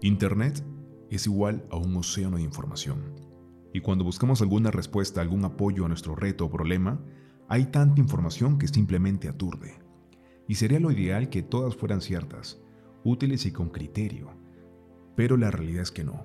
Internet 0.00 0.64
es 1.10 1.26
igual 1.26 1.66
a 1.72 1.76
un 1.76 1.96
océano 1.96 2.36
de 2.36 2.44
información. 2.44 3.16
Y 3.74 3.80
cuando 3.80 4.04
buscamos 4.04 4.40
alguna 4.40 4.70
respuesta, 4.70 5.20
algún 5.20 5.44
apoyo 5.44 5.84
a 5.84 5.88
nuestro 5.88 6.14
reto 6.14 6.46
o 6.46 6.50
problema, 6.50 7.00
hay 7.48 7.66
tanta 7.66 8.00
información 8.00 8.58
que 8.58 8.68
simplemente 8.68 9.28
aturde. 9.28 9.80
Y 10.46 10.54
sería 10.54 10.78
lo 10.78 10.92
ideal 10.92 11.30
que 11.30 11.42
todas 11.42 11.74
fueran 11.74 12.00
ciertas, 12.00 12.60
útiles 13.02 13.44
y 13.44 13.50
con 13.50 13.70
criterio. 13.70 14.30
Pero 15.16 15.36
la 15.36 15.50
realidad 15.50 15.82
es 15.82 15.90
que 15.90 16.04
no. 16.04 16.24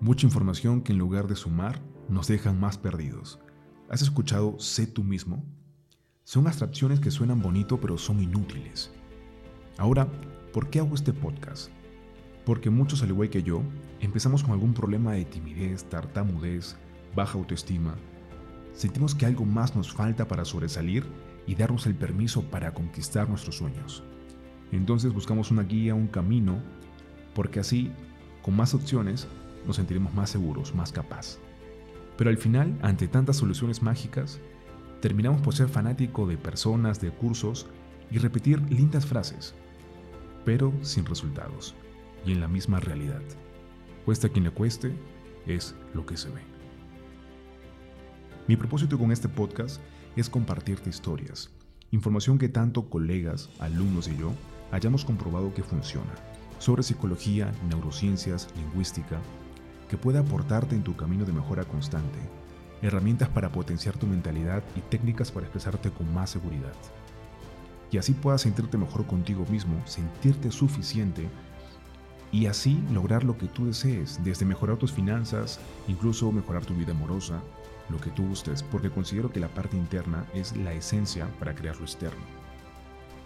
Mucha 0.00 0.26
información 0.26 0.80
que 0.80 0.92
en 0.92 0.98
lugar 0.98 1.26
de 1.26 1.34
sumar 1.34 1.82
nos 2.08 2.28
dejan 2.28 2.60
más 2.60 2.78
perdidos. 2.78 3.40
¿Has 3.90 4.02
escuchado 4.02 4.60
sé 4.60 4.86
tú 4.86 5.02
mismo? 5.02 5.44
Son 6.22 6.46
abstracciones 6.46 7.00
que 7.00 7.10
suenan 7.10 7.42
bonito 7.42 7.80
pero 7.80 7.98
son 7.98 8.22
inútiles. 8.22 8.92
Ahora, 9.78 10.06
¿por 10.52 10.70
qué 10.70 10.78
hago 10.78 10.94
este 10.94 11.12
podcast? 11.12 11.70
Porque 12.44 12.68
muchos, 12.68 13.02
al 13.02 13.08
igual 13.08 13.30
que 13.30 13.42
yo, 13.42 13.62
empezamos 14.00 14.42
con 14.42 14.52
algún 14.52 14.74
problema 14.74 15.12
de 15.12 15.24
timidez, 15.24 15.84
tartamudez, 15.84 16.76
baja 17.14 17.38
autoestima. 17.38 17.94
Sentimos 18.74 19.14
que 19.14 19.24
algo 19.24 19.44
más 19.44 19.74
nos 19.74 19.92
falta 19.92 20.28
para 20.28 20.44
sobresalir 20.44 21.04
y 21.46 21.54
darnos 21.54 21.86
el 21.86 21.94
permiso 21.94 22.42
para 22.42 22.74
conquistar 22.74 23.28
nuestros 23.28 23.56
sueños. 23.56 24.02
Entonces 24.72 25.12
buscamos 25.12 25.50
una 25.50 25.62
guía, 25.62 25.94
un 25.94 26.08
camino, 26.08 26.60
porque 27.34 27.60
así, 27.60 27.90
con 28.42 28.56
más 28.56 28.74
opciones, 28.74 29.26
nos 29.66 29.76
sentiremos 29.76 30.12
más 30.12 30.30
seguros, 30.30 30.74
más 30.74 30.92
capaz. 30.92 31.38
Pero 32.18 32.30
al 32.30 32.36
final, 32.36 32.76
ante 32.82 33.08
tantas 33.08 33.36
soluciones 33.36 33.82
mágicas, 33.82 34.38
terminamos 35.00 35.40
por 35.40 35.54
ser 35.54 35.68
fanático 35.68 36.26
de 36.26 36.36
personas, 36.36 37.00
de 37.00 37.10
cursos 37.10 37.66
y 38.10 38.18
repetir 38.18 38.60
lindas 38.70 39.06
frases, 39.06 39.54
pero 40.44 40.72
sin 40.82 41.06
resultados 41.06 41.74
y 42.24 42.32
en 42.32 42.40
la 42.40 42.48
misma 42.48 42.80
realidad. 42.80 43.22
Cuesta 44.04 44.28
quien 44.28 44.44
le 44.44 44.50
cueste, 44.50 44.92
es 45.46 45.74
lo 45.92 46.06
que 46.06 46.16
se 46.16 46.30
ve. 46.30 46.42
Mi 48.46 48.56
propósito 48.56 48.98
con 48.98 49.12
este 49.12 49.28
podcast 49.28 49.80
es 50.16 50.28
compartirte 50.28 50.90
historias, 50.90 51.50
información 51.90 52.38
que 52.38 52.48
tanto 52.48 52.88
colegas, 52.88 53.50
alumnos 53.58 54.08
y 54.08 54.16
yo 54.16 54.32
hayamos 54.70 55.04
comprobado 55.04 55.54
que 55.54 55.62
funciona, 55.62 56.12
sobre 56.58 56.82
psicología, 56.82 57.52
neurociencias, 57.68 58.48
lingüística, 58.56 59.20
que 59.88 59.96
pueda 59.96 60.20
aportarte 60.20 60.74
en 60.74 60.82
tu 60.82 60.96
camino 60.96 61.24
de 61.24 61.32
mejora 61.32 61.64
constante, 61.64 62.18
herramientas 62.82 63.28
para 63.28 63.50
potenciar 63.50 63.96
tu 63.96 64.06
mentalidad 64.06 64.62
y 64.76 64.80
técnicas 64.80 65.30
para 65.30 65.46
expresarte 65.46 65.90
con 65.90 66.12
más 66.12 66.30
seguridad. 66.30 66.74
Y 67.90 67.98
así 67.98 68.12
puedas 68.12 68.42
sentirte 68.42 68.76
mejor 68.76 69.06
contigo 69.06 69.46
mismo, 69.50 69.80
sentirte 69.86 70.50
suficiente 70.50 71.28
y 72.34 72.46
así 72.46 72.82
lograr 72.90 73.22
lo 73.22 73.38
que 73.38 73.46
tú 73.46 73.66
desees, 73.66 74.18
desde 74.24 74.44
mejorar 74.44 74.76
tus 74.76 74.90
finanzas, 74.90 75.60
incluso 75.86 76.32
mejorar 76.32 76.66
tu 76.66 76.74
vida 76.74 76.90
amorosa, 76.90 77.40
lo 77.88 78.00
que 78.00 78.10
tú 78.10 78.26
gustes, 78.26 78.60
porque 78.60 78.90
considero 78.90 79.30
que 79.30 79.38
la 79.38 79.46
parte 79.46 79.76
interna 79.76 80.26
es 80.34 80.56
la 80.56 80.72
esencia 80.72 81.28
para 81.38 81.54
crear 81.54 81.76
lo 81.76 81.84
externo. 81.84 82.24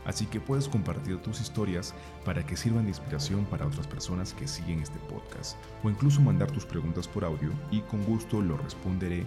Así 0.05 0.27
que 0.27 0.41
puedes 0.41 0.69
compartir 0.69 1.17
tus 1.23 1.41
historias 1.41 1.95
para 2.27 2.45
que 2.45 2.55
sirvan 2.55 2.83
de 2.83 2.91
inspiración 2.91 3.47
para 3.47 3.67
otras 3.67 3.87
personas 3.87 4.35
que 4.35 4.47
siguen 4.47 4.81
este 4.81 4.99
podcast, 5.09 5.57
o 5.83 5.89
incluso 5.89 6.21
mandar 6.21 6.51
tus 6.51 6.67
preguntas 6.67 7.09
por 7.09 7.25
audio 7.25 7.51
y 7.71 7.81
con 7.81 8.05
gusto 8.05 8.43
lo 8.43 8.59
responderé 8.59 9.27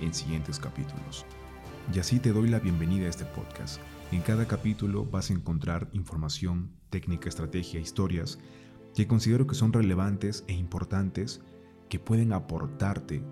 en 0.00 0.12
siguientes 0.12 0.58
capítulos. 0.58 1.24
Y 1.94 2.00
así 2.00 2.18
te 2.18 2.32
doy 2.32 2.48
la 2.48 2.58
bienvenida 2.58 3.06
a 3.06 3.10
este 3.10 3.26
podcast. 3.26 3.80
En 4.10 4.22
cada 4.22 4.48
capítulo 4.48 5.04
vas 5.04 5.30
a 5.30 5.34
encontrar 5.34 5.86
información, 5.92 6.72
técnica, 6.90 7.28
estrategia, 7.28 7.78
historias 7.78 8.40
que 8.94 9.06
considero 9.06 9.46
que 9.46 9.54
son 9.54 9.72
relevantes 9.72 10.44
e 10.48 10.52
importantes 10.52 11.42
que 11.88 11.98
pueden 11.98 12.32
aportarte 12.32 13.22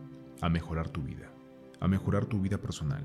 a 0.41 0.49
mejorar 0.49 0.89
tu 0.89 1.03
vida, 1.03 1.33
a 1.81 1.89
mejorar 1.89 2.27
tu 2.27 2.41
vida 2.41 2.59
personal. 2.59 3.05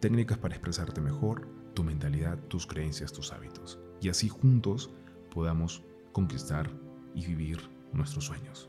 Técnicas 0.00 0.38
para 0.38 0.54
expresarte 0.54 1.00
mejor, 1.00 1.48
tu 1.74 1.84
mentalidad, 1.84 2.38
tus 2.48 2.66
creencias, 2.66 3.12
tus 3.12 3.32
hábitos. 3.32 3.78
Y 4.00 4.08
así 4.08 4.28
juntos 4.28 4.90
podamos 5.30 5.82
conquistar 6.12 6.70
y 7.14 7.26
vivir 7.26 7.58
nuestros 7.92 8.24
sueños. 8.24 8.68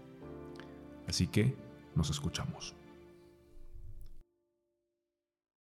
Así 1.08 1.28
que 1.28 1.56
nos 1.96 2.10
escuchamos. 2.10 2.76